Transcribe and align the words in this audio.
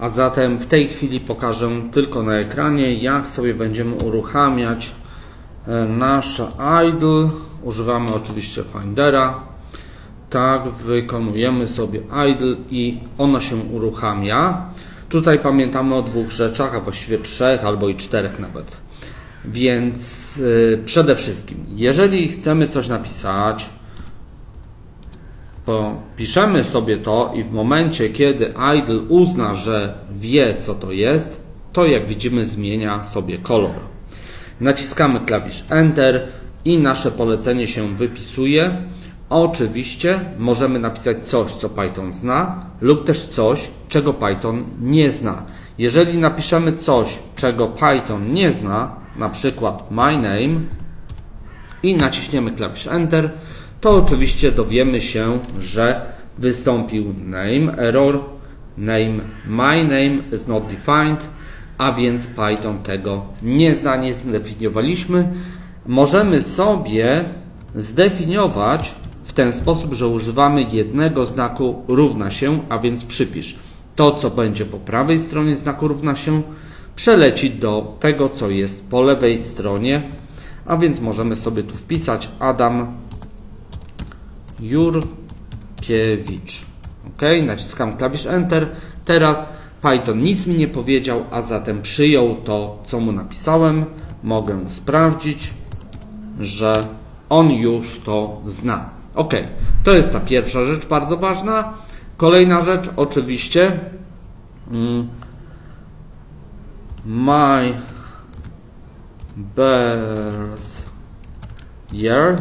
A 0.00 0.08
zatem 0.08 0.58
w 0.58 0.66
tej 0.66 0.88
chwili 0.88 1.20
pokażę 1.20 1.70
tylko 1.92 2.22
na 2.22 2.34
ekranie, 2.34 2.94
jak 2.94 3.26
sobie 3.26 3.54
będziemy 3.54 3.94
uruchamiać 3.94 4.90
e, 5.66 5.84
nasze 5.84 6.46
idle. 6.88 7.30
Używamy 7.62 8.14
oczywiście 8.14 8.62
Findera. 8.72 9.40
Tak, 10.30 10.68
wykonujemy 10.68 11.68
sobie 11.68 12.00
idle 12.00 12.56
i 12.70 12.98
ono 13.18 13.40
się 13.40 13.56
uruchamia. 13.56 14.66
Tutaj 15.08 15.38
pamiętamy 15.38 15.94
o 15.94 16.02
dwóch 16.02 16.30
rzeczach, 16.30 16.74
a 16.74 16.80
właściwie 16.80 17.18
trzech 17.18 17.64
albo 17.64 17.88
i 17.88 17.96
czterech 17.96 18.38
nawet. 18.38 18.76
Więc 19.44 20.36
yy, 20.36 20.82
przede 20.84 21.16
wszystkim, 21.16 21.58
jeżeli 21.68 22.28
chcemy 22.28 22.68
coś 22.68 22.88
napisać, 22.88 23.70
piszemy 26.16 26.64
sobie 26.64 26.96
to 26.96 27.32
i 27.34 27.42
w 27.42 27.52
momencie, 27.52 28.08
kiedy 28.08 28.54
idle 28.78 28.98
uzna, 28.98 29.54
że 29.54 29.94
wie, 30.10 30.54
co 30.58 30.74
to 30.74 30.92
jest, 30.92 31.44
to 31.72 31.86
jak 31.86 32.06
widzimy 32.06 32.46
zmienia 32.46 33.04
sobie 33.04 33.38
kolor. 33.38 33.74
Naciskamy 34.60 35.20
klawisz 35.20 35.64
Enter 35.70 36.28
i 36.64 36.78
nasze 36.78 37.10
polecenie 37.10 37.68
się 37.68 37.94
wypisuje. 37.96 38.82
Oczywiście 39.30 40.20
możemy 40.38 40.78
napisać 40.78 41.28
coś, 41.28 41.52
co 41.52 41.68
Python 41.68 42.12
zna, 42.12 42.66
lub 42.80 43.04
też 43.04 43.24
coś, 43.24 43.70
czego 43.88 44.14
Python 44.14 44.64
nie 44.80 45.12
zna. 45.12 45.42
Jeżeli 45.78 46.18
napiszemy 46.18 46.72
coś, 46.72 47.18
czego 47.36 47.68
Python 47.68 48.32
nie 48.32 48.52
zna, 48.52 48.96
na 49.16 49.28
przykład 49.28 49.90
my 49.90 50.12
name 50.12 50.60
i 51.82 51.94
naciśniemy 51.94 52.50
klawisz 52.50 52.86
Enter, 52.86 53.30
to 53.80 53.94
oczywiście 53.94 54.52
dowiemy 54.52 55.00
się, 55.00 55.38
że 55.60 56.00
wystąpił 56.38 57.14
name 57.24 57.78
error, 57.78 58.20
name 58.78 59.20
my 59.46 59.84
name 59.84 60.16
is 60.32 60.46
not 60.46 60.66
defined, 60.66 61.26
a 61.78 61.92
więc 61.92 62.28
Python 62.28 62.82
tego 62.82 63.24
nie 63.42 63.74
zna, 63.74 63.96
nie 63.96 64.14
zdefiniowaliśmy. 64.14 65.28
Możemy 65.86 66.42
sobie 66.42 67.24
zdefiniować 67.74 68.94
w 69.24 69.32
ten 69.32 69.52
sposób, 69.52 69.94
że 69.94 70.08
używamy 70.08 70.62
jednego 70.62 71.26
znaku 71.26 71.82
równa 71.88 72.30
się, 72.30 72.60
a 72.68 72.78
więc 72.78 73.04
przypisz. 73.04 73.58
To, 73.96 74.10
co 74.10 74.30
będzie 74.30 74.64
po 74.64 74.78
prawej 74.78 75.18
stronie 75.18 75.56
znaku 75.56 75.88
równa 75.88 76.16
się, 76.16 76.42
przeleci 76.96 77.50
do 77.50 77.96
tego, 78.00 78.28
co 78.28 78.50
jest 78.50 78.90
po 78.90 79.02
lewej 79.02 79.38
stronie, 79.38 80.02
a 80.66 80.76
więc 80.76 81.00
możemy 81.00 81.36
sobie 81.36 81.62
tu 81.62 81.74
wpisać 81.74 82.28
Adam 82.38 82.86
Jurkiewicz. 84.60 86.62
OK, 87.08 87.22
naciskam 87.46 87.96
klawisz 87.96 88.26
Enter. 88.26 88.68
Teraz 89.04 89.52
Python 89.82 90.22
nic 90.22 90.46
mi 90.46 90.54
nie 90.54 90.68
powiedział, 90.68 91.24
a 91.30 91.42
zatem 91.42 91.82
przyjął 91.82 92.36
to, 92.44 92.82
co 92.84 93.00
mu 93.00 93.12
napisałem. 93.12 93.84
Mogę 94.22 94.68
sprawdzić, 94.68 95.54
że 96.40 96.84
on 97.28 97.50
już 97.50 98.00
to 98.00 98.40
zna. 98.46 98.90
OK, 99.14 99.34
to 99.84 99.92
jest 99.92 100.12
ta 100.12 100.20
pierwsza 100.20 100.64
rzecz 100.64 100.86
bardzo 100.86 101.16
ważna. 101.16 101.72
Kolejna 102.16 102.60
rzecz, 102.60 102.90
oczywiście, 102.96 103.80
mm, 104.70 105.08
my 107.06 107.74
birth 109.36 110.82
year, 111.92 112.36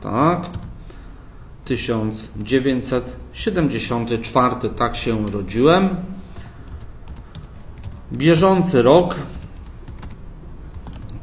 tak, 0.00 0.40
1974, 1.68 4.54
tak 4.76 4.96
się 4.96 5.14
urodziłem. 5.14 5.96
Bieżący 8.12 8.82
rok 8.82 9.16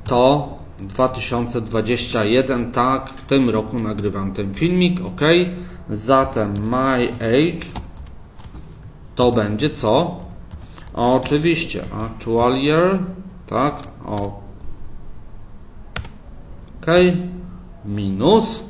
to 0.03 0.55
2021, 0.79 2.71
tak, 2.71 3.09
w 3.09 3.25
tym 3.25 3.49
roku 3.49 3.79
nagrywam 3.79 4.33
ten 4.33 4.53
filmik, 4.53 5.05
ok. 5.05 5.21
Zatem 5.89 6.53
my 6.69 7.09
age 7.13 7.65
to 9.15 9.31
będzie 9.31 9.69
co? 9.69 10.19
Oczywiście 10.93 11.81
actual 12.01 12.57
year, 12.57 12.99
tak, 13.47 13.75
ok, 14.05 14.45
minus 17.85 18.63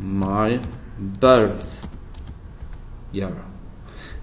my 0.00 0.60
birth 0.98 1.88
year. 3.12 3.32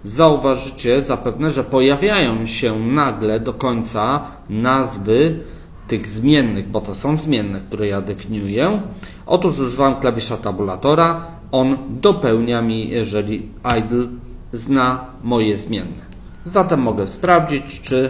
Zauważycie 0.03 1.01
zapewne, 1.01 1.51
że 1.51 1.63
pojawiają 1.63 2.45
się 2.45 2.79
nagle 2.79 3.39
do 3.39 3.53
końca 3.53 4.22
nazwy 4.50 5.39
tych 5.88 6.07
zmiennych, 6.07 6.69
bo 6.69 6.81
to 6.81 6.95
są 6.95 7.17
zmienne, 7.17 7.59
które 7.59 7.88
ja 7.88 8.01
definiuję. 8.01 8.81
Otóż 9.25 9.59
używam 9.59 9.95
klawisza 9.95 10.38
tabulatora. 10.38 11.25
On 11.51 11.78
dopełnia 11.90 12.61
mi, 12.61 12.90
jeżeli 12.90 13.50
idle 13.78 14.07
zna 14.53 15.05
moje 15.23 15.57
zmienne. 15.57 16.03
Zatem 16.45 16.81
mogę 16.81 17.07
sprawdzić, 17.07 17.81
czy 17.81 18.09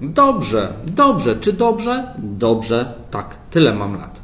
dobrze, 0.00 0.72
dobrze, 0.86 1.36
czy 1.36 1.52
dobrze? 1.52 2.14
Dobrze, 2.18 2.94
tak, 3.10 3.36
tyle 3.50 3.74
mam 3.74 3.96
lat. 3.96 4.21